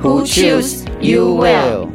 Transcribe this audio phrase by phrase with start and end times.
[0.00, 1.88] Who choose you well？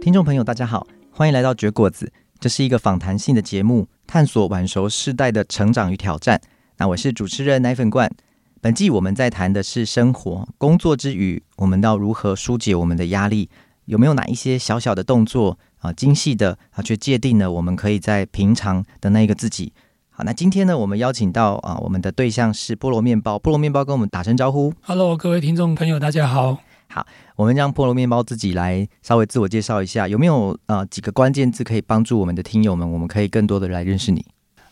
[0.00, 2.12] 听众朋友，大家好，欢迎来到绝果子。
[2.40, 6.40] 这是一个访谈性的节目，探索晚熟世代的成长与挑战。
[6.78, 8.10] 那我是主持人奶粉罐。
[8.60, 13.48] 本季我们在谈的是生活、工作之余，我们要如何疏解我们的压力？
[13.84, 19.72] 有没有哪一些小小的动作啊，精细的啊，却界定了我们可以在平常的那一个自己？
[20.18, 23.36] 好，那今天呢，我们邀请到啊，我们的对象是菠萝面包。
[23.36, 24.74] 菠萝面包跟我们打声招呼。
[24.82, 26.58] Hello，各位听众朋友，大家好。
[26.88, 34.26] 好，我们让菠萝面包自己来稍微自我介绍一下，有没有呃几个关键字可以帮助我们的听友们，我们可以更多的来认识你。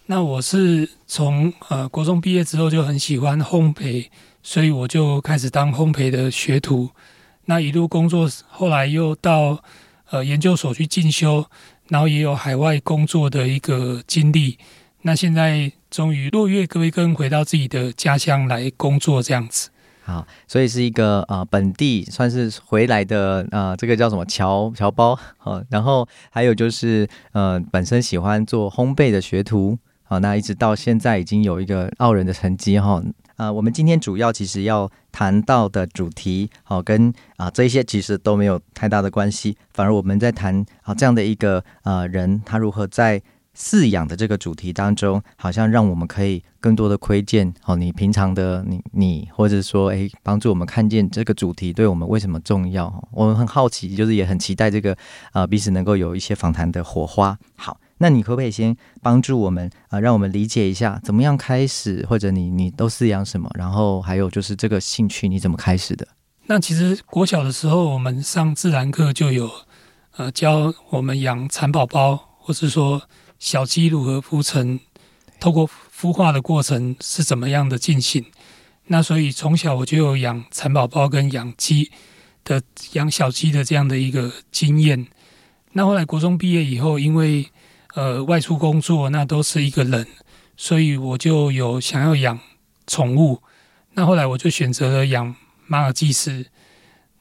[0.06, 4.08] 那我是从呃国中毕业之后就很喜欢烘焙，
[4.42, 6.90] 所以我就开始当烘焙的学徒。
[7.44, 9.62] 那一路工作，后来又到
[10.10, 11.44] 呃研究所去进修，
[11.86, 14.58] 然后也有海外工作的一个经历。
[15.06, 19.70] 那现在终于落叶归根，回到自己的家乡来工作，这样子。
[20.02, 33.00] 好，所以是一个呃本地算是回来的呃这个叫什么侨侨胞好，然后还有就是呃本身喜欢做烘焙的学徒好，那一直到现在已经有一个傲人的成绩哈。
[33.36, 43.22] 呃，我们今天主要其实要谈到的主题好，跟啊这些其实都没有太大的关系，反而我们在谈啊这样的一个呃人，他如何在。
[43.56, 52.92] 饲养的这个主题当中，好像让我们可以更多的窥见哦，你平常的你你，或者说诶，帮助我们看见这个主题对我们为什么重要？
[53.12, 54.96] 我们很好奇，就是也很期待这个
[55.32, 57.38] 啊、彼此能够有一些访谈的火花。
[57.56, 63.50] 好，那你可不可以先帮助我们啊、让我们理解一下怎么样开始，或者你你都饲养什么？
[63.54, 66.06] 然后还有就是这个兴趣你怎么开始的？
[66.46, 69.50] 那其实国小的时候，我们上自然课就有
[70.16, 73.00] 呃教我们养蚕宝宝，或是说。
[73.46, 74.80] 小鸡如何孵成？
[75.38, 78.24] 透过孵化的过程是怎么样的进行？
[78.86, 81.92] 那所以从小我就有养蚕宝宝跟养鸡
[82.42, 82.60] 的
[82.94, 85.06] 养小鸡的这样的一个经验。
[85.74, 87.48] 那后来国中毕业以后，因为
[87.94, 90.04] 呃外出工作，那都是一个人，
[90.56, 92.36] 所以我就有想要养
[92.88, 93.40] 宠物。
[93.92, 95.32] 那后来我就选择了养
[95.68, 96.46] 马尔济斯。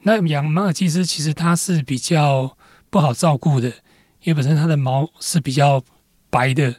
[0.02, 2.58] 那养马尔济斯其实它是比较
[2.90, 3.68] 不好照顾的，
[4.24, 5.84] 因为本身它的毛是比较。
[6.36, 6.76] 白的，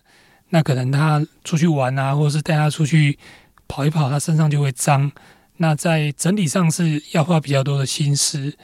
[0.50, 3.18] 那可能他出去玩啊，或者是带他出去
[3.66, 5.10] 跑一跑，他身上就会脏。
[5.56, 8.54] 那在整体上是要花比较多的心思。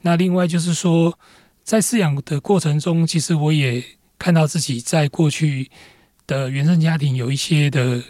[0.00, 1.16] 那另外就是说，
[1.62, 3.84] 在饲养的过程中，其实我也
[4.18, 5.70] 看到自己在过去
[6.26, 8.02] 的原生家庭有一些的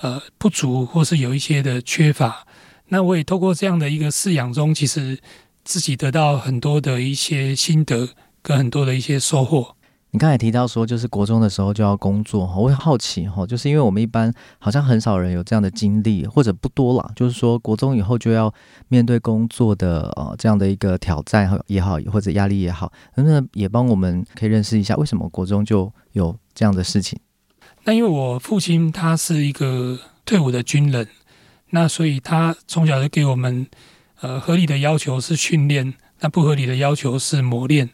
[0.00, 2.46] 呃不足，或是有一些的缺乏。
[2.88, 5.18] 那我也透过这样的一个饲养中，其实
[5.64, 8.08] 自己得到很多的一些心得
[8.40, 9.76] 跟很多的一些收获。
[10.14, 17.10] 你刚才提到说，就是国中的时候就要工作，我会好奇哈，就是因为我们一般好像很少人有这样的经历，或者不多啦。
[17.16, 18.54] 就是说国中以后就要
[18.86, 27.18] 面对工作的呃这样的一个挑战也好，或者压力也好，能不能也帮我们可以认识一下，为什么国中就有这样的事情？
[27.82, 31.08] 那因为我父亲他是一个退伍的军人，
[31.70, 33.66] 那所以他从小就给我们
[34.20, 37.90] 呃合理的要求是训练，那不合理的要求是磨练。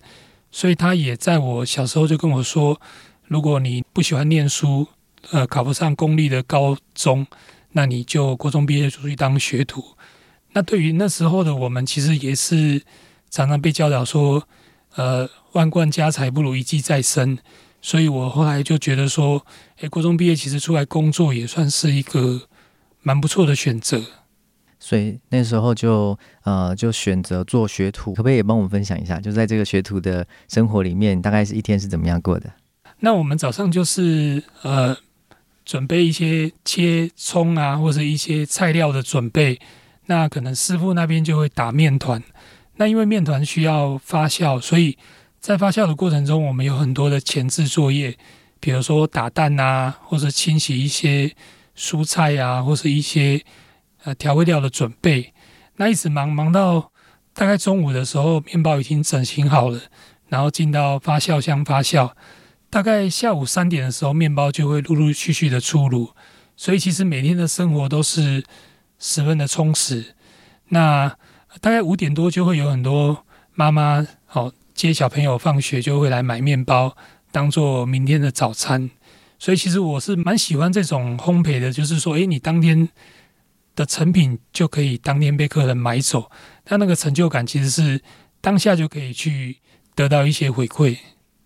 [0.51, 2.81] 所以他也在我小时候就跟我说，
[3.27, 4.87] 如果你不喜欢念书，
[5.31, 7.27] 呃，考不上公立的高中，
[7.73, 9.85] 那你就国中毕业出去当学徒。
[10.53, 12.83] 那对于那时候的我们，其实也是
[13.31, 14.43] 常常被教导说，
[14.97, 17.39] 呃，万贯家财不如一技在身。
[17.83, 19.47] 所以我后来就觉得说，
[19.79, 22.43] 诶，国中毕业其实出来工作也算是一个
[23.01, 24.03] 蛮不错的选择。
[24.83, 29.21] 所以那时候就呃就选择做学徒，可不可以也帮我们分享一下？
[29.21, 32.51] 就在这个学徒的生活里面，大概是一天是怎么样过的？
[33.01, 34.97] 那我们早上就是呃
[35.67, 39.61] 准备一些切葱啊，或者一些菜料的准备。
[40.07, 42.23] 那可能师傅那边就会打面团。
[42.77, 44.97] 那因为面团需要发酵，所以
[45.39, 48.17] 在发酵的过程中，我们有很多的前置作业，
[48.59, 51.31] 比如说打蛋啊，或者清洗一些
[51.77, 53.43] 蔬菜啊，或是一些。
[54.05, 55.33] 呃，调味料的准备，
[55.77, 56.91] 那一直忙忙到
[57.35, 59.81] 大概中午的时候，面包已经整形好了，
[60.29, 62.13] 然后进到发酵箱发酵。
[62.71, 66.11] 大概下午三点的时候，面包就会陆陆续续的出炉。
[66.57, 68.45] 所以其实每天的生活都是
[68.99, 70.15] 十分的充实。
[70.69, 71.17] 那
[71.61, 73.25] 大概五点多就会有很多
[73.55, 76.97] 妈妈哦接小朋友放学就会来买面包
[77.33, 78.91] 当做明天的早餐，
[79.39, 82.89] 所以其实我是蛮喜欢这种烘焙的，就是说，诶，你当天
[83.81, 86.31] 的成品就可以当天被客人买走，
[86.67, 88.03] 他那个成就感其实是
[88.43, 89.57] 当下就可以去
[89.95, 90.99] 得到一些回馈。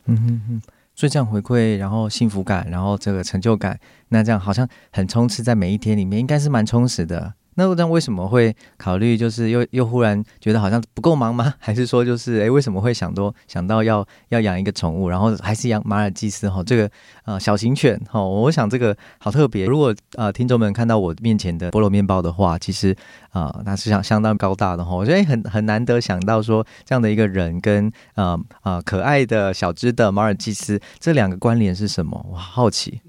[0.07, 0.63] 嗯哼哼，
[0.97, 3.79] 所以这样回馈，然后幸福感，然后这个成就感，
[4.09, 7.35] 那这样好像很充斥在每一天里面，应该是蛮充实的。
[7.56, 11.55] 那这样为什么会考虑，就是又又忽然觉得好像不够忙吗？
[11.61, 16.62] 还是说就是哎，为什么会想多想到要要养一个宠物，然后还是养马尔济斯哈？
[16.65, 16.91] 这个
[17.25, 19.67] 呃小型犬哈，我想这个好特别。
[19.67, 22.95] 如果呃听众们看到我面前的菠萝面包的话，其实
[23.31, 24.95] 啊、那是相相当高大的哈。
[24.95, 32.27] 我觉得很很难得想到说这样的一个人跟呃、呃、可爱的小只的马尔济斯这两个关联是什么？
[32.31, 33.00] 我好奇。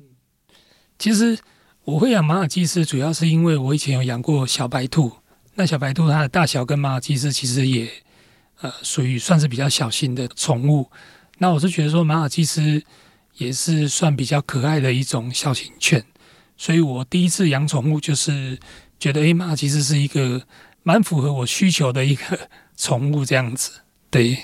[1.00, 1.38] 其实。
[1.86, 5.12] 我会养马尔济斯，主要是因为我以前有养过小白兔。
[5.54, 7.88] 那小白兔它的大小跟马尔济斯其实也，
[8.62, 10.90] 呃，属于算是比较小型的宠物。
[11.38, 12.82] 那我是觉得说马尔济斯
[13.36, 16.04] 也是算比较可爱的一种小型犬，
[16.58, 18.58] 所以我第一次养宠物就是
[19.00, 20.42] 觉得，诶，马尔济斯是一个
[20.82, 24.36] 蛮符合我需求的一个 宠物这样子，对。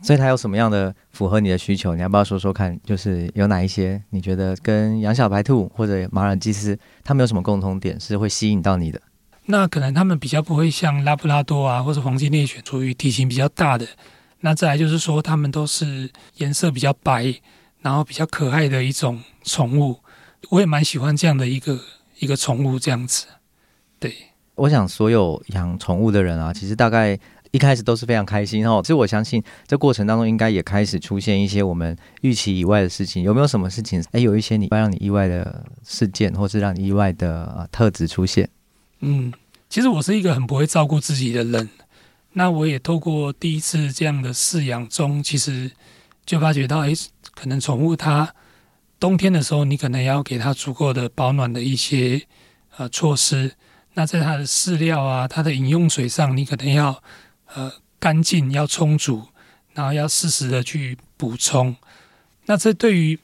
[0.00, 1.94] 所以它有什么样的符合你的需求？
[1.94, 2.78] 你要不要说说看？
[2.84, 9.00] 就是有哪一些你觉得跟养小白兔或者马尔济斯，它们有什么共同点是会吸引到你的？
[9.46, 13.86] 那可能它们比较不会像拉布拉多啊，或者黄金猎犬，属于体型比较大的。
[14.40, 17.34] 那再来就是说，它们都是颜色比较白，
[17.80, 19.96] 然后比较可爱的一种宠物。
[20.50, 21.76] 我也蛮喜欢这样的一个
[22.20, 23.26] 一个宠物这样子。
[23.98, 24.14] 对，
[24.54, 27.18] 我想所有养宠物的人啊，其实大概。
[27.50, 33.22] 一开始都是非常开心哦，其实我相信这过程当中应该也开始出现一些我们预期以外的事情。
[33.22, 34.04] 有没有什么事情？
[34.12, 38.48] 哎，有一些你会让你意外的事件，或是让你意外的特质出现？
[39.00, 39.32] 嗯，
[39.70, 41.68] 其实我是一个很不会照顾自己的人。
[42.34, 45.70] 那我也透过第一次这样的饲养中，其实
[46.26, 46.92] 就发觉到，哎，
[47.34, 48.34] 可能宠物它
[49.00, 52.20] 冬天的时候，你可能要给它足够的保暖的一些
[52.76, 53.52] 呃措施。
[53.94, 57.02] 那在它的饲料啊，它的饮用水上，你可能要。
[57.54, 59.26] 呃，干净要充足，
[59.72, 61.74] 然后要适时的去补充。
[62.46, 63.18] 那这对于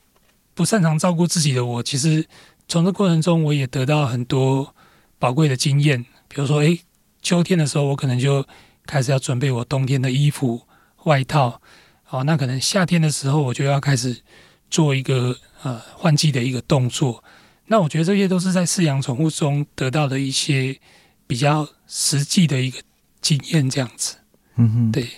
[0.54, 2.26] 不擅长照顾自己的我，其实
[2.66, 4.74] 从这过程中我也得到很多
[5.18, 6.04] 宝贵的经验。
[6.28, 6.80] 比如说，诶，
[7.22, 8.46] 秋天的时候，我可能就
[8.86, 10.62] 开始要准备我冬天的衣服、
[11.04, 11.60] 外套。
[12.02, 14.22] 好，那可能夏天的时候，我就要开始
[14.70, 17.22] 做一个呃换季的一个动作。
[17.66, 20.78] 那我觉得这些都是在饲养宠物中得到的一些
[21.26, 22.78] 比较实际的一个。
[23.24, 24.16] 经验这样子，
[24.56, 25.08] 嗯哼，对，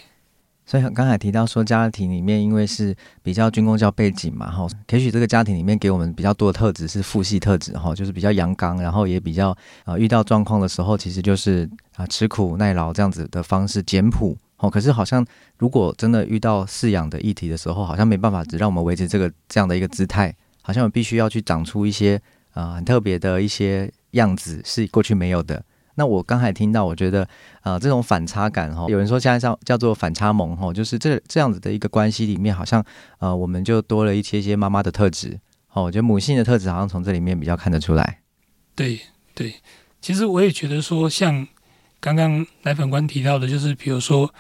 [0.64, 9.50] 所以刚才提到说，家庭里面因为是比较军工教背景嘛，哈，也许这个家庭里面给我们比较多的特质是父系特质，哈，就是比较阳刚，然后也比较
[9.84, 15.26] 啊，遇到状况的时候，其实就是啊，吃苦耐劳这样子的方式，简朴，哦，可是好像
[15.58, 20.32] 如果真的遇到饲养的议题的时候，好像没办法只让我们维持这个这样的一个姿态，
[20.62, 22.20] 好像我必须要去长出一些
[22.52, 25.60] 啊很特别的一些样子，是过去没有的。
[25.98, 27.26] 那我刚才听到，我觉得，
[27.62, 32.84] 呃，这种反差感哈，有人说现在叫叫做反差萌哈，就是这这样子的一个关系里面，好像
[33.18, 35.40] 呃，我们就多了一些些妈妈的特质，
[35.72, 38.20] 哦，我觉得母性的特质好像从这里面比较看得出来。
[38.74, 39.00] 对
[39.34, 39.54] 对，
[40.02, 41.48] 其实我也觉得说，像
[41.98, 44.32] 刚刚奶粉官提到的，就是比如说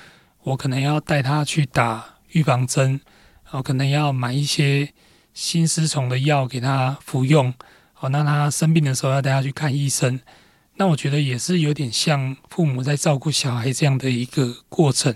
[0.42, 3.00] 我可能要带他去打预防针，
[3.44, 4.92] 然后可能要买一些
[5.32, 7.54] 心丝虫的药给他服用，
[7.94, 10.20] 好，那他生病的时候要带他去看医生。
[10.78, 15.14] 那我觉得也是有点像父母在照顾小孩这样的一个过程。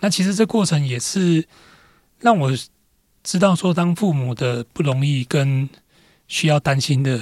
[0.00, 1.46] 那其实这过程也是
[2.20, 2.50] 让我
[3.22, 5.68] 知道说，当父母的不容易跟
[6.26, 7.20] 需要担心的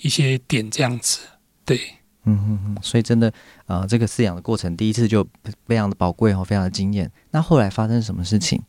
[0.00, 1.20] 一些点这样子。
[1.66, 1.78] 对，
[2.24, 2.78] 嗯嗯嗯。
[2.82, 3.30] 所以真的，
[3.66, 5.26] 呃，这个饲养的过程第一次就
[5.66, 7.10] 非常的宝贵哦，非常的惊艳。
[7.32, 8.62] 那后来发生什么事情？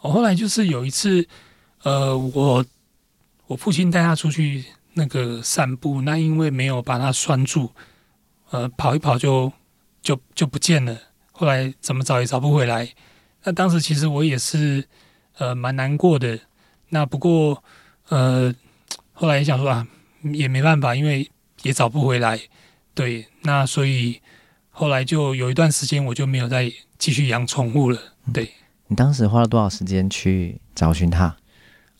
[0.00, 1.28] 我后来就是有一次，
[1.82, 2.64] 呃，我
[3.48, 4.64] 我父亲带他出去。
[4.94, 7.72] 那个散步，那因为没有把它拴住，
[8.50, 9.52] 呃，跑一跑就
[10.02, 10.96] 就就不见了。
[11.32, 12.88] 后来怎么找也找不回来。
[13.44, 14.84] 那当时其实我也是
[15.38, 16.38] 呃蛮难过的。
[16.90, 17.62] 那不过
[18.08, 18.54] 呃
[19.12, 19.86] 后来也想说啊，
[20.22, 21.30] 也没办法，因为
[21.62, 22.40] 也找不回来。
[22.94, 24.20] 对，那所以
[24.70, 27.98] 后来就有一段时间我就没有再继续养宠物了。
[28.34, 28.52] 对。
[28.88, 31.36] 你当时花了多少时间去找寻它？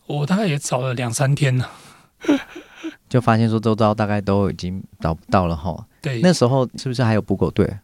[0.07, 1.71] 我大概也找了两三天了。
[3.09, 5.85] 就发现说周遭大概都已经找不到了哈。
[6.01, 7.79] 对，那时候是不是还有捕狗队？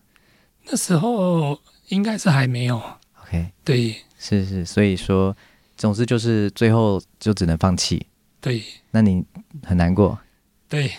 [0.66, 2.82] 那时候应该是还没有。
[3.24, 5.36] OK，对，是是，所以说，
[5.76, 8.06] 总之就是最后就只能放弃。
[8.42, 8.62] 对，
[8.92, 9.24] 那你
[9.64, 10.18] 很难过。
[10.70, 10.92] 对，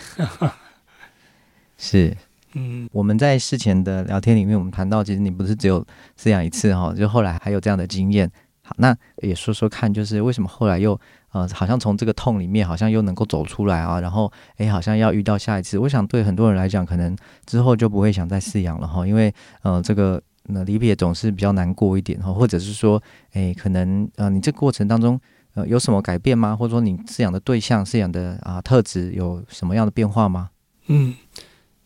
[1.77, 2.15] 是。
[2.53, 5.85] 嗯，我们在事前的聊天里面，我们谈到，其实你不是只有
[6.19, 8.29] 饲养一次哈，就后来还有这样的经验。
[8.63, 10.99] 好，那也说说看，就是为什么后来又
[11.31, 13.99] 呃，好像从这个痛里面，好像又能够走出来啊？
[13.99, 15.77] 然后，哎，好像要遇到下一次。
[15.77, 23.01] 我想对很多人来讲，可能之后就不会想再饲养了哈，因为呃，这个那离别总是比较难过一点哈，或者是说，
[23.33, 25.19] 哎，可能呃，你这过程当中
[25.53, 26.55] 呃有什么改变吗？
[26.55, 30.49] 或者说你饲养的对象、饲养的啊特质有什么样的变化吗？
[30.87, 31.15] 嗯。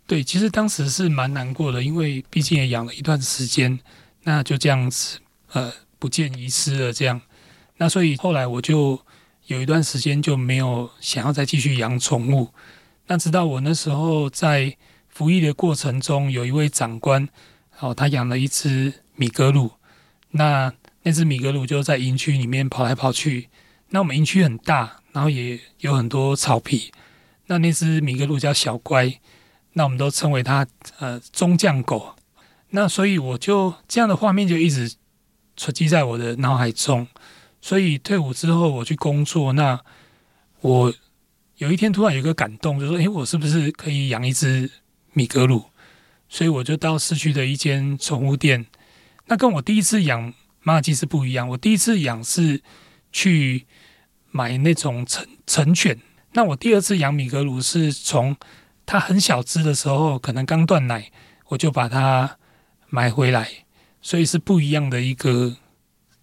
[0.06, 3.80] 对，其实当时是蛮难过的，因为毕竟也养了一段时间，
[4.24, 5.18] 那就这样子，
[5.54, 7.22] 呃，不见遗失了这样。
[7.78, 9.00] 那所以后来我就
[9.48, 12.50] 有一段时间就没有想要再继续养宠物。
[13.08, 14.76] 那直到我那时候在
[15.10, 17.28] 服役的过程中，有一位长官，
[17.80, 19.72] 哦，他养了一只米格鲁。
[20.32, 20.74] 那
[21.04, 23.50] 那只米格鲁就在营区里面跑来跑去。
[23.90, 26.92] 那我们营区很大，然后也有很多草皮。
[27.48, 29.20] 那那只米格鲁叫小乖。
[29.74, 30.68] 那我们都称为它
[31.00, 32.16] 呃中将狗，
[32.70, 34.94] 那所以我就这样的画面就一直
[35.58, 37.08] 存积在我的脑海中。
[37.64, 39.80] 所以退伍之后我去工作，那
[40.60, 40.94] 我
[41.56, 44.70] 有一天突然有个感动，就说：“诶，我是不是可以养一只
[45.14, 45.64] 米格鲁？”
[46.28, 48.66] 所以我就到市区的一间宠物店。
[49.28, 52.62] 那跟我第一次养马尔济斯不一样，我第一次养是
[53.14, 53.66] 去
[54.30, 55.98] 买那种成成犬。
[56.34, 58.36] 那我第二次养米格鲁是从。
[58.86, 61.10] 它很小只的时候，可能刚断奶，
[61.48, 62.38] 我就把它
[62.90, 63.50] 买回来，
[64.02, 65.56] 所以是不一样的一个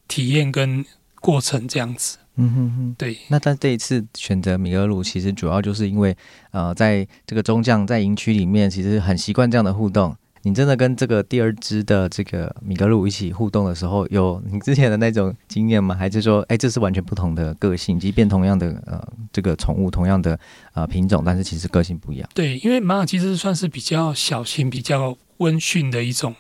[0.07, 0.85] 体验跟
[1.21, 2.19] 过程这样子。
[2.37, 3.17] 嗯哼哼，对。
[3.29, 6.17] 那但这一次选择米格鲁，其实主要就是因为，
[6.53, 10.17] 呃，在这个中将在营区里面，其实很习惯这样的互动。
[10.43, 15.95] 你真的跟这个第二只的这个米格鲁一起互动的时候，有你之前的那种经验吗？
[15.95, 18.01] 还是说，哎，这是完全不同的个性？
[18.01, 20.39] 即便同样的呃这个宠物，同样的
[20.73, 22.27] 呃品种，但是其实个性不一样。
[22.33, 26.35] 对，因为马尔济斯算是比较小型、比较温驯的一种。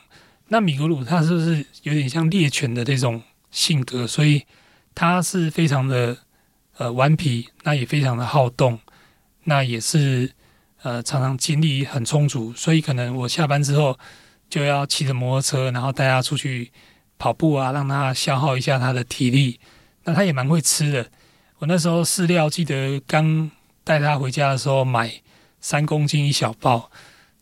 [0.49, 3.20] 那米格鲁它是不是有点像猎犬的这种
[3.50, 4.06] 性格？
[4.06, 4.42] 所以
[4.94, 6.16] 他是非常的
[6.76, 8.78] 呃顽皮，那也非常的好动，
[9.44, 10.32] 那也是。
[10.82, 13.99] 呃，常常精力很充足，所以可能我下班之后
[14.49, 16.73] 就要骑着摩托车，然后带他出去
[17.18, 19.61] 跑步啊，让他消耗一下他的体力。
[20.04, 21.06] 那他也蛮会吃的。
[21.59, 23.50] 我那时候饲料记得刚
[23.85, 25.12] 带他回家的时候买
[25.61, 26.90] 三公斤一小包，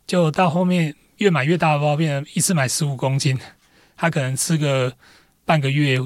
[0.04, 3.38] 就到后面越买越大的包，变成一次买十五公斤。
[3.96, 4.92] 他可能吃个
[5.44, 5.96] 半个月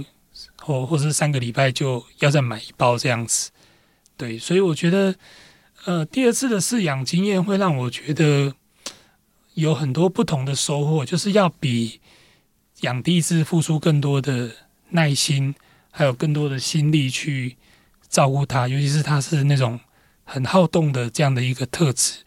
[0.62, 3.50] 或或是三个礼拜就要再买一包这样子。
[4.16, 5.14] 对，所以我觉得。
[5.85, 8.54] 呃，第二次的饲养经验会让我觉得
[9.54, 12.00] 有很多不同的收获，就是要比
[12.83, 14.52] 养第一次付出更多的
[14.90, 15.52] 耐心，
[15.90, 17.57] 还有更多的心力去
[18.09, 19.81] 照顾它，尤其是它是那种
[20.23, 22.19] 很好动的这样的一个特质。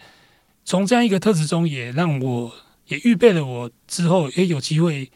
[0.65, 2.53] 从这样一个特质中，也让我
[2.87, 5.09] 也预备了我之后也有机会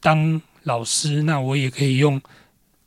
[0.00, 2.18] 当老师，那我也可以用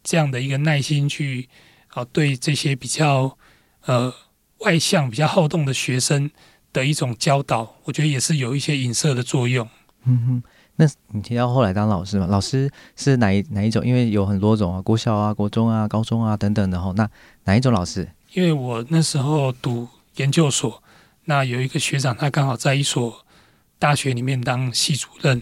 [0.07, 1.49] 这样的一个耐心去
[1.89, 3.37] 啊，对这些比较
[3.85, 4.13] 呃。
[4.61, 6.31] 外向、比较好动的学生
[6.73, 9.69] 的一种教导，我觉得也是有一些影射的作用。
[10.05, 10.43] 嗯哼，
[10.77, 12.25] 那你提到后来当老师嘛？
[12.25, 13.85] 老师是哪一哪一种？
[13.85, 16.91] 因为有很多种啊，国小啊、国中啊、高中啊等等的哈。
[16.95, 17.07] 那
[17.43, 18.09] 哪一种老师？
[18.33, 20.81] 因为我那时候读研究所，
[21.25, 23.23] 那有一个学长，他刚好在一所
[23.77, 25.39] 大学里面当系主任。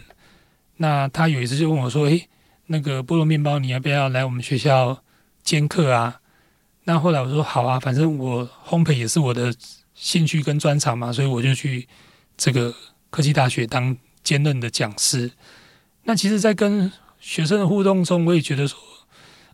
[0.75, 2.27] 那他有一次就问我说：“诶，
[2.67, 5.03] 那个菠萝面包，你要不要来我们学校
[5.43, 6.19] 兼课啊？”
[6.87, 9.53] 那后来我说好啊，反正我烘焙也是我的
[9.93, 11.87] 兴趣跟专长嘛，所以我就去
[12.37, 12.71] 这个
[13.09, 15.31] 科技大学当兼任的讲师。
[16.03, 18.77] 那其实，在跟学生的互动中，我也觉得说，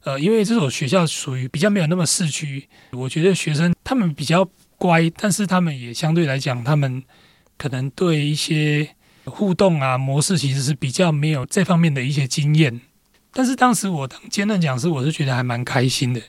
[0.04, 4.46] 呃，因为这所学校属于比较没有那么市区，我觉得学生他们比较
[4.78, 7.02] 乖，但是他们也相对来讲，他们
[7.58, 12.82] 可能对一些互动啊模式，其实是比较没有这方面的一些经验。
[13.34, 16.22] 但是当时我当兼任讲师，我是觉得还蛮开心的。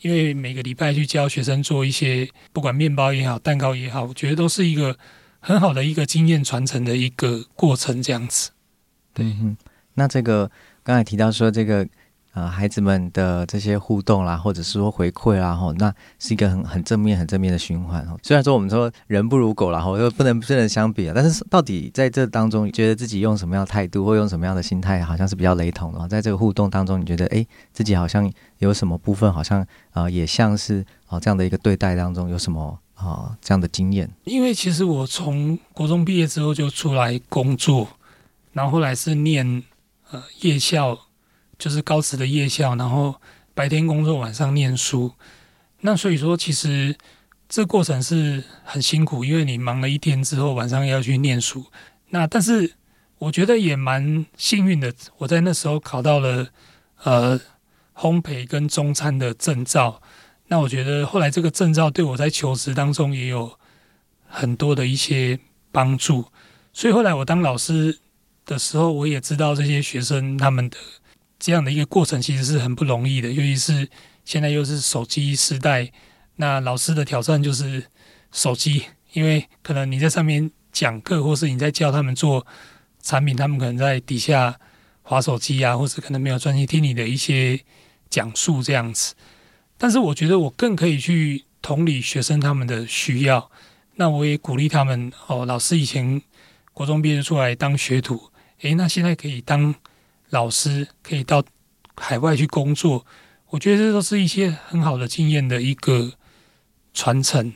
[0.00, 4.96] 因为每个礼拜去教学生做一些，不管面包也好，蛋糕也好，我觉得都是一个
[5.40, 8.50] 很好的一个经验传承的一个过程，这样子。
[9.12, 9.56] 对，嗯，
[9.94, 10.50] 那这个
[10.82, 11.86] 刚才提到说这个。
[12.32, 18.06] 呃，孩子们的这些互动啦，或者是说回馈啦，吼，那是一个很很正面、很正面的循环。
[18.22, 26.06] 虽然说我们说人不如狗啦，吼，又不能不能相比啊，但是到底在这当中，觉得自己用什么样的态度，或用什么样的心态，好像是比较雷同的。
[26.06, 34.08] 在这个互动当中，你觉得，哎，自己好像有什么部分，好像啊、也像是啊这样的一个对待当中，有什么啊这样的经验？
[34.22, 37.88] 因为其实我从国中毕业之后就出来工作，
[38.52, 39.64] 然后后来是念
[40.12, 40.96] 呃夜校。
[41.60, 43.14] 就是高职的夜校，然后
[43.54, 45.12] 白天工作，晚上念书。
[45.82, 46.96] 那所以说，其实
[47.48, 51.66] 这过程是很辛苦，因为你忙了一天之后，晚上要去念书。
[52.08, 52.72] 那但是
[53.18, 56.48] 我觉得也蛮幸运的，我在那时候考到了
[57.04, 57.38] 呃
[57.94, 60.02] 烘焙跟中餐的证照。
[60.48, 63.56] 那我觉得后来这个证照对我在求职当中也有
[64.26, 65.38] 很多的一些
[65.70, 66.24] 帮助。
[66.72, 67.98] 所以后来我当老师
[68.44, 70.76] 的时候，我也知道这些学生他们的
[71.40, 73.88] 这样的一个过程其实是很不容易的，尤其是
[74.24, 75.90] 现在又是手机时代，
[76.36, 77.82] 那老师的挑战就是
[78.30, 82.46] 手机，因为可能你在上面讲课，或是你在教他们做
[83.02, 84.56] 产品，他们可能在底下
[85.02, 87.58] 滑手机啊，或是可能没有专心听你的一些
[88.08, 89.14] 讲述这样子。
[89.76, 93.50] 但是我觉得我更可以去同理学生他们的需要，
[93.96, 96.22] 那我也鼓励他们哦，老师以前。
[96.72, 98.30] 国中毕业出来当学徒，
[98.62, 99.74] 诶，那现在可以当
[100.30, 101.42] 老师，可以到
[101.96, 103.04] 海外去工作，
[103.50, 106.12] 我觉得这都是一些很好的经验的一个
[106.94, 107.52] 传承。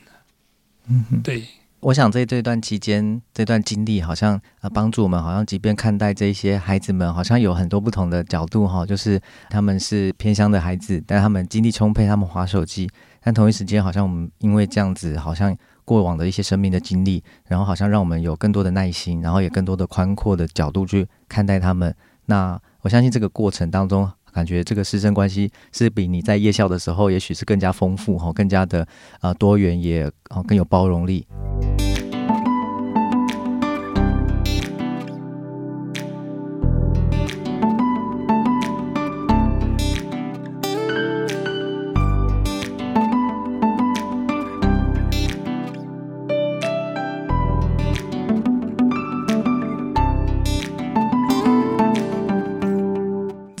[0.87, 1.47] 嗯，对，
[1.79, 12.89] 我想在这段期间，这段经历好像呃帮助我们，好像即便看待这些孩子们，好像有很多不同的角度哈，就是他们是偏乡的孩子，但他们精力充沛，他们滑手机，
[13.21, 15.57] 但同一时间好像我们因为这样子，好像。
[15.87, 21.95] 过往的一些生命的经历，然后好像让我们有更多的耐心，然后也更多的宽阔的角度去看待他们。
[22.25, 28.87] 那我相信这个过程当中，感觉这个师生关系是比你在夜校的时候，也许是更加丰富哈，更加的
[29.21, 30.11] 呃多元，也
[30.47, 31.25] 更有包容力。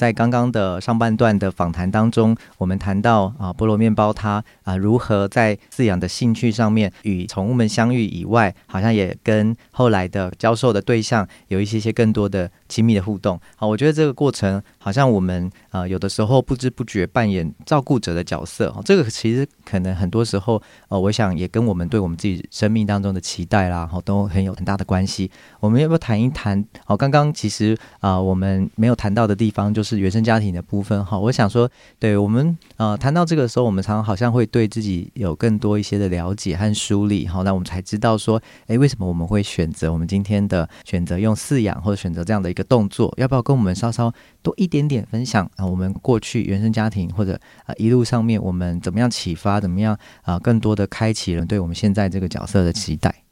[0.05, 13.39] 在刚刚的上半段的访谈当中，我们谈到啊，菠萝面包它啊如何在饲养的兴趣上面与宠物们相遇以外，好像也跟后来的教授的对象有一些些更多的亲密的互动。
[13.55, 18.67] 好，我觉得这个过程好像我们啊有的时候不知不觉扮演照顾者的角色。
[18.69, 25.31] 哦这个其实可能很多时候呃，我想也跟我们对我们自己生命当中的期待啦，好都很有很大的关系。
[25.59, 26.63] 我们要不要谈一谈？
[26.85, 29.95] 好，刚刚其实啊我们没有谈到的地方就是。
[30.05, 43.13] 原生家庭的部分哈，我想说，对我们呃谈到这个时候，我们常常好像会对自己有更多一些的了解和梳理哈，那我们才知道说，诶，为什么我们会选择我们今天的选择用饲养或者选择这样的一个动作？
[43.17, 45.65] 要不要跟我们稍稍多一点点分享啊？
[45.65, 53.23] 我们过去原生家庭或者啊一路上面我们怎么样启发，怎么样啊更多的开启了对我们现在这个角色的期待？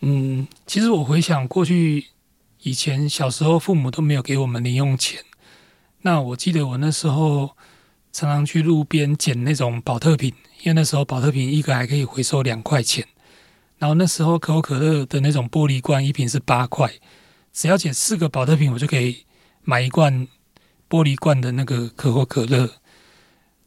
[0.00, 2.06] 嗯，其实我回想过去
[2.62, 5.20] 以前小时候，父母都没有给我们零用钱。
[6.02, 7.50] 那我记得我那时候
[8.12, 10.32] 常常去路边捡那种宝特瓶，
[10.62, 13.04] 因为那时候宝特瓶一个还可以回收两块钱。
[13.78, 16.90] 然后那时候可口可乐的那种玻璃罐一瓶是八块，
[17.56, 19.24] 只要捡四个保特瓶，我就可以
[19.64, 20.28] 买一罐
[20.90, 22.68] 玻璃罐的那个可口可乐。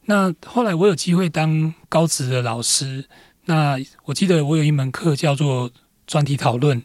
[0.04, 3.08] 那后来我有机会当高职的老师，
[3.46, 5.68] 那我记得我有一门课叫做
[6.06, 6.80] 专题讨论，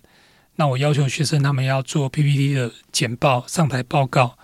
[0.56, 4.36] 那我要求学生他们要做 PPT 的简报，上台报告。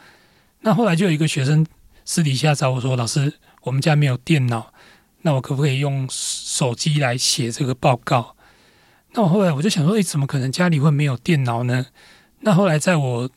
[0.59, 1.65] 那后来就有一个学生
[2.05, 4.71] 私底下找我说：“老师，我们家没有电脑，
[5.23, 8.35] 那我可不可以用手机来写这个报告？”
[9.13, 11.87] 那我后来我就想说：“诶，怎么可能家里会没有电脑呢？”
[12.41, 13.29] 那后来在我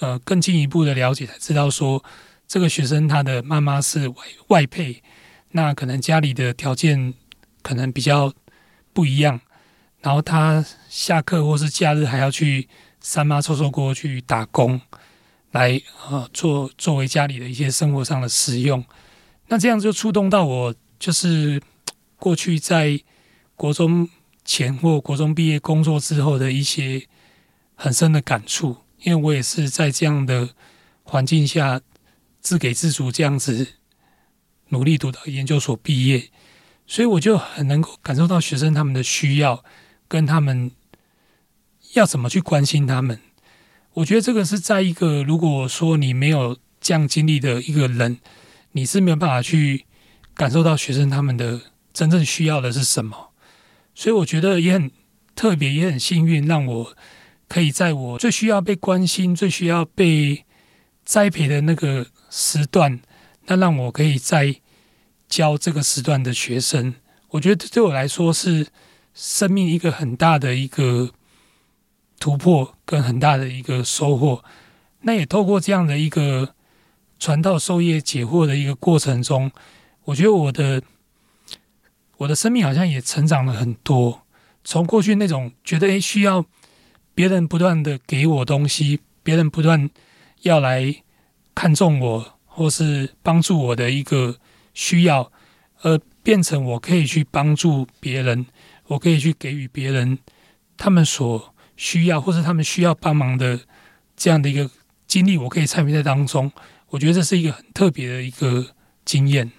[0.00, 2.02] 呃更进一步的了解才知道说，
[2.48, 4.16] 这个学生他的妈妈是外
[4.48, 5.02] 外配，
[5.50, 7.14] 那可能家里的条件
[7.62, 8.32] 可能比较
[8.92, 9.40] 不一样，
[10.00, 12.68] 然后他下课或是假日还要去
[13.00, 14.80] 三妈臭臭锅去打工。
[15.52, 18.82] 来呃做作为家里的一些生活上的使用，
[19.48, 21.60] 那这样就触动到我，就是
[22.16, 22.98] 过去在
[23.54, 24.08] 国中
[24.46, 27.06] 前或国中毕业工作之后的一些
[27.82, 30.50] 很深的感触，因为我也是在这样的
[31.02, 31.80] 环境下
[32.40, 33.66] 自给自足，这样子
[34.68, 36.30] 努力读到研究所毕业，
[36.86, 39.64] 所以我就很能够感受到学生他们的需要，
[40.06, 40.70] 跟他们
[41.94, 43.18] 要怎么去关心他们。
[43.94, 48.20] 我觉得这个是在一个如果说你没有这样经历的一个人，
[48.70, 49.86] 你是没有办法去
[50.34, 51.60] 感受到学生他们的
[51.92, 53.32] 真正需要的是什么。
[53.92, 54.88] 所以我觉得也很
[55.34, 56.96] 特别，也很幸运，让我
[57.52, 60.44] 可以在我最需要被关心、最需要被
[61.04, 63.00] 栽培的那个时段，
[63.46, 64.56] 那让我可以在
[65.28, 66.94] 教这个时段的学生。
[67.28, 68.68] 我觉得对我来说是
[69.12, 71.10] 生命一个很大的一个。
[72.22, 74.44] 突破跟很大的一个收获，
[75.00, 76.54] 那也透过这样的一个
[77.18, 79.50] 传道授业解惑的一个过程中，
[80.04, 80.80] 我觉得我的
[82.18, 84.22] 我的生命好像也成长了很多。
[84.62, 86.46] 从过去那种觉得诶需要
[87.14, 89.90] 别人不断的给我东西，别人不断
[90.42, 91.02] 要来
[91.54, 94.38] 看重我，或是帮助我的一个
[94.74, 95.30] 需要，
[95.82, 98.46] 而变成我可以去帮助别人，
[98.86, 100.18] 我可以去给予别人
[100.76, 103.60] 他们所需要，或是他们需要帮忙的
[104.16, 104.70] 这样的一个
[105.06, 106.50] 经历，我可以参与在当中。
[106.88, 109.50] 我觉得这是一个很特别的一个经验。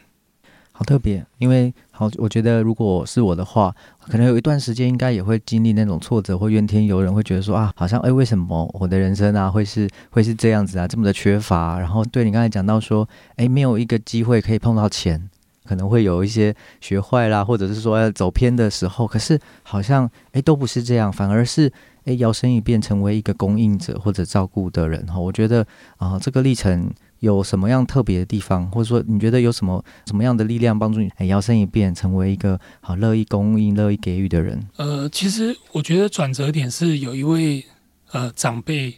[0.83, 3.73] 特别，因为好，我觉得如果是我的话，
[4.07, 11.79] 可能有一段时间应该也会经历那种挫折或怨天尤人，会觉得说啊，好像哎，为什么我的人生啊会是会是这样子啊，这么的缺乏？
[11.79, 15.29] 然后对你刚才讲到说，哎，没有一个机会可以碰到钱，
[15.65, 19.07] 可能会有一些学坏啦，或者是说要走偏的时候。
[19.07, 21.71] 可是好像哎都不是这样，反而是
[22.05, 25.19] 哎摇身一变成为一个供应者或者照顾的人哈。
[25.19, 25.65] 我觉得
[25.97, 26.91] 啊，这个历程。
[27.23, 34.62] 有什么样特别的地方，或者说你觉得有什么什么样的力量帮助你摇身一变成为一个好乐意供应、乐意给予的人？
[34.75, 37.63] 呃，其实我觉得转折点是有一位
[38.12, 38.93] 呃长辈，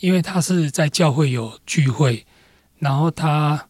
[0.00, 2.26] 因为他是在教会有聚会，
[2.80, 3.68] 然后他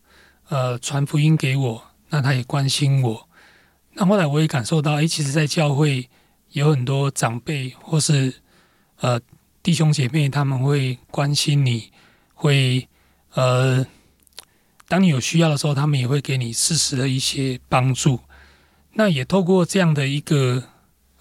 [0.48, 3.28] 呃传福音给我，那他也关心我。
[3.92, 6.08] 那后来我也感受到，哎，其实，在教会
[6.52, 8.32] 有很多长辈或是
[9.02, 9.20] 呃
[9.62, 11.90] 弟兄姐妹，他们会关心你，
[12.32, 12.88] 会。
[13.34, 13.86] 呃，
[14.88, 18.20] 当你有需要的时候，他们也会给你适时的一些帮助。
[18.92, 20.62] 那也透过这样的一个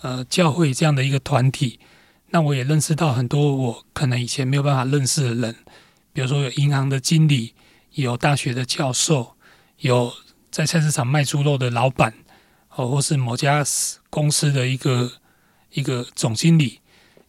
[0.02, 1.80] 呃教会这样的一个团体，
[2.32, 5.56] 那我也认识到很多我可能以前没有办法认识的人，
[6.12, 7.54] 比如说有银行的经理，
[7.94, 9.38] 有大学的教授，
[9.78, 10.12] 有
[10.52, 12.14] 在菜市场卖猪肉的老板，
[12.76, 13.64] 哦，或是某家
[14.10, 15.10] 公司的一个
[15.72, 16.82] 一个总经理。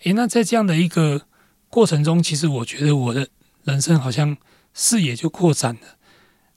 [0.03, 1.23] 诶，那在这样的一个
[1.69, 3.29] 过程中，其实我觉得我的
[3.63, 4.37] 人生好像。
[4.75, 5.99] 视野就扩展了，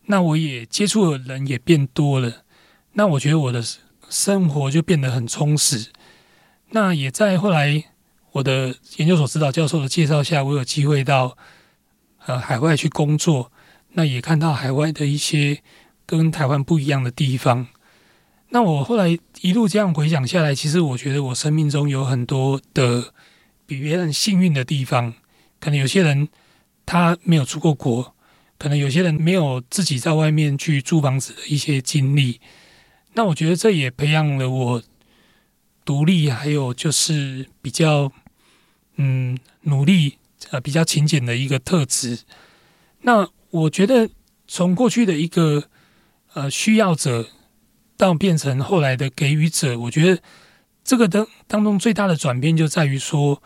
[0.06, 2.44] 那我也接触的人也变多了，
[2.94, 3.62] 那我觉得我的
[4.10, 5.92] 生活就变得很充实。
[6.70, 7.84] 那也在后来
[8.32, 11.38] 我的研究所指导教授的介绍下，我有机会到
[12.26, 13.52] 呃海外去工作，
[13.94, 15.62] 那也看到海外的一些
[16.06, 17.68] 跟台湾不一样的地方。
[18.50, 23.14] 那我后来一路这样回想下来，其实我觉得我生命中有很多的
[23.66, 25.14] 比别人幸运的地方，
[25.60, 26.30] 可能有些人。
[26.86, 28.16] 他没有出过国，
[28.60, 32.40] 可能有些人没有自己在外面去租房子的一些经历。
[33.14, 34.84] 那我觉得这也培养了我
[35.84, 38.12] 独立，还有就是比较
[38.98, 40.18] 嗯努力
[40.52, 42.20] 呃比较勤俭的一个特质。
[43.02, 44.10] 那我觉得
[44.48, 45.64] 从过去的一个
[46.34, 47.28] 呃需要者，
[47.98, 50.22] 到变成后来的给予者，我觉得
[50.84, 53.42] 这个当当中最大的转变就在于说，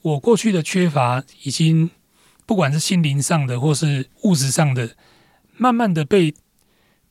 [0.00, 1.90] 我过去的缺乏已经。
[2.48, 4.96] 不管是心灵上的或是物质上的，
[5.58, 6.32] 慢慢的被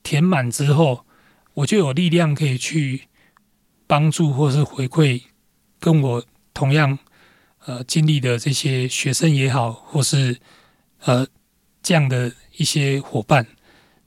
[0.01, 1.05] 填满之后，
[1.53, 3.03] 我就有力量可以去
[3.85, 5.21] 帮助或是回馈
[5.79, 6.97] 跟我同样
[7.65, 10.39] 呃经历的这些学生也好，或是
[11.01, 11.27] 呃
[11.83, 13.45] 这样的一些伙伴。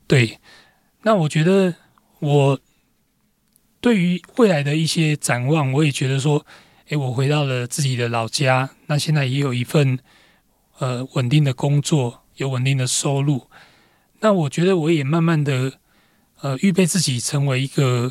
[0.08, 0.40] 对，
[1.02, 1.72] 那我觉得
[2.18, 2.58] 我
[3.80, 6.44] 对于未来的一些展望，我也觉得说，
[6.88, 9.96] 诶，我回到了自己的老家，那现在也有一份。
[10.80, 13.48] 呃，稳定的工作，有稳定的收入，
[14.20, 15.74] 那我觉得我也慢慢的，
[16.40, 18.10] 呃，预备自己成为一个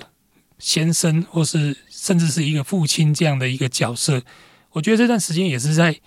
[0.59, 4.21] 先生，或是甚至是一个父亲这样的一个角色。
[4.73, 5.99] 我觉得这段时间也是在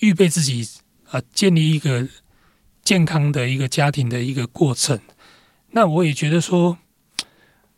[0.00, 0.68] 预备自己，
[1.10, 2.06] 呃，建立一个
[2.84, 5.00] 健康的一个家庭的一个过程。
[5.70, 6.76] 那我也觉得说，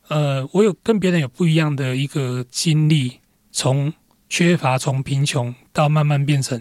[0.08, 3.20] 呃，我有跟别人有不一样的一个经历，
[3.52, 3.92] 从
[4.28, 6.60] 缺乏，从贫穷到慢慢变成，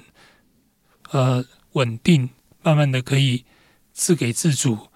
[1.09, 1.43] 呃。
[1.73, 2.29] 稳定，
[2.61, 3.45] 慢慢的可以
[3.91, 4.89] 自给自足。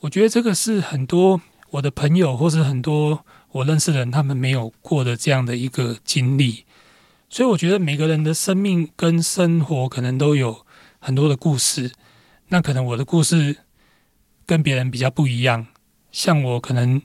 [0.00, 6.64] 我觉得这个是很多我的朋友或是很多我认识的人，他们没有过的这样的一个经历。
[7.30, 10.64] 所以我觉得每个人的生命跟生活可能都有
[10.98, 11.92] 很多的故事。
[12.48, 13.56] 那可能我的故事
[14.46, 15.66] 跟别人比较不一样。
[16.12, 17.02] 像我可能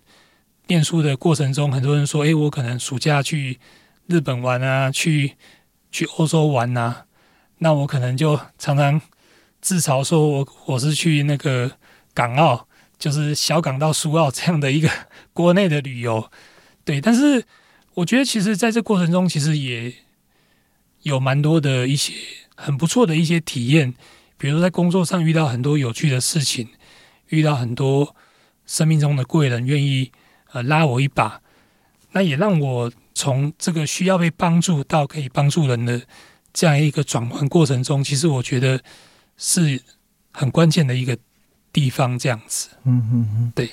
[0.67, 3.60] 念书的过程中，很多人说：“诶，我可能暑假去
[4.05, 5.36] 日本玩啊，去
[5.91, 7.05] 去欧洲玩啊。”
[7.60, 9.00] 那我可能就常常
[9.62, 11.69] 自嘲说，我我是去那个
[12.13, 12.67] 港澳，
[12.98, 14.89] 就是小港到苏澳这样的一个
[15.34, 16.32] 国内的旅游，
[16.86, 17.02] 对。
[17.02, 17.43] 但是
[17.95, 19.93] 我觉得，其实在这过程中，其实也
[21.02, 22.13] 有蛮多的一些
[22.56, 23.93] 很不错的一些体验，
[24.38, 26.69] 比如说在工作上遇到很多有趣的事情，
[27.28, 28.15] 遇到很多
[28.65, 30.13] 生命中的贵人愿意
[30.54, 31.41] 呃拉我一把，
[32.13, 36.02] 那也让我从这个需要被帮助到可以帮助人的。
[36.53, 38.81] 这样一个转换过程中，其实我觉得
[39.38, 39.81] 是
[40.31, 41.17] 很关键的一个
[41.71, 42.17] 地方。
[42.17, 43.69] 这样子，嗯嗯嗯，对，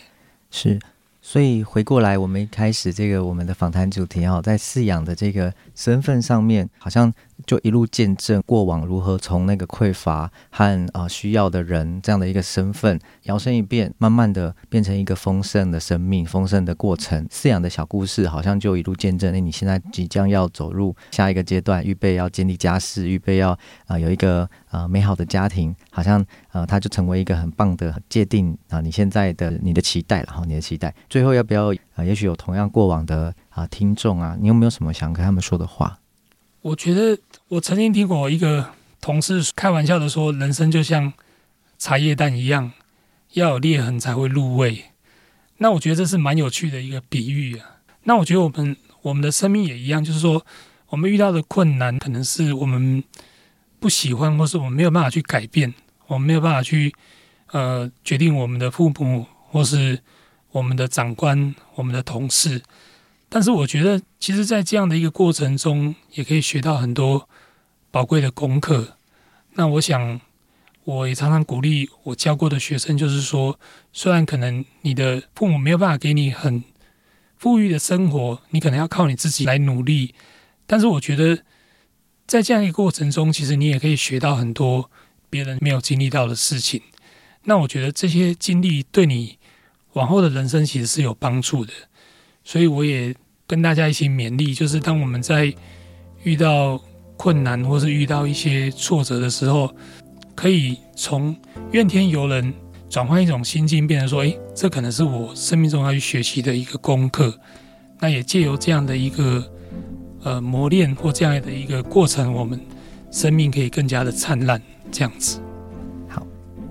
[0.51, 0.79] 是。
[1.23, 7.13] 所以回过来，我们一开始这个我们的访谈主题哦，在饲养的这个身份上面，好像
[7.45, 17.27] 就一路见证过往如何从那个匮乏和啊、呃、需要的人这样的一个身份摇身一变，慢慢的变成一个丰盛的生命、丰盛的过程。
[17.29, 30.95] 饲养的小故事好像就一路见证，哎，你现在即将要走入下一个阶段，预备要建立家室，预备要啊、呃、有一个啊、呃、美好的家庭，好像呃它就成为一个很棒的界定啊、你现在的你的期待，然后你的期待。
[31.09, 32.07] 最后要不要啊、呃？
[32.07, 35.99] 也许有同样过往的啊、听众啊，你有没有什么想跟他们说的话？
[36.63, 37.17] 我觉得
[37.49, 41.13] 我曾经听过一个同事开玩笑的说，人生就像
[41.79, 42.73] 茶叶蛋一样，
[43.35, 44.87] 要有裂痕才会入味。
[45.59, 47.77] 那我觉得这是蛮有趣的一个比喻啊。
[48.03, 50.45] 那我觉得我们我们的生命也一样，就是说
[50.89, 53.05] 我们遇到的困难，可能是我们
[53.79, 55.73] 不喜欢，或是我们没有办法去改变，
[56.09, 56.93] 我们没有办法去
[57.53, 60.01] 呃决定我们的父母，或是
[60.51, 62.61] 我们的长官、我们的同事。
[63.29, 67.29] 但是我觉得，其实，在这样的一个过程中，也可以学到很多
[67.91, 68.97] 宝贵的功课。
[69.55, 70.21] 那我想，
[70.85, 73.59] 我也常常鼓励我教过的学生，就是说，
[73.93, 76.63] 虽然可能你的父母没有办法给你很
[77.37, 80.15] 富裕的生活，你可能要靠你自己来努力。
[80.67, 81.43] 但是，我觉得，
[82.27, 84.91] 在这样一个过程中，其实你也可以学到很多
[85.29, 86.81] 别人没有经历到的事情。
[87.45, 89.39] 那我觉得这些经历对你
[89.95, 91.73] 往后的人生其实是有帮助的。
[92.47, 93.13] 所以我也
[93.45, 95.53] 跟大家一起勉励，就是当我们在
[96.23, 96.81] 遇到
[97.17, 99.69] 困难或是遇到一些挫折的时候，
[100.37, 101.35] 可以从
[101.73, 102.55] 怨天尤人
[102.89, 107.37] 转换一种心境，变成说：“诶，这可能是我生命中要去学习的一个功课。”
[107.99, 109.45] 那也借由这样的一个
[110.23, 112.61] 呃磨练或这样的一个过程，我们
[113.11, 114.63] 生命可以更加的灿烂。
[114.93, 115.41] 这样子，
[116.09, 116.25] 好，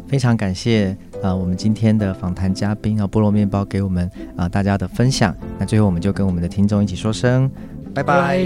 [0.08, 0.96] 非常感谢。
[1.26, 5.36] 啊、我们今天的访谈嘉宾啊，菠萝面包给我们啊、大家的分享。
[5.58, 7.50] 那最后我们就跟我们的听众一起说声。
[7.94, 8.46] 拜拜。